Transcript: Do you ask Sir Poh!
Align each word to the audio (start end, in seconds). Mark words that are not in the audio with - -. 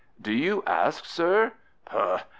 Do 0.19 0.31
you 0.33 0.63
ask 0.65 1.05
Sir 1.05 1.51
Poh! 1.85 2.21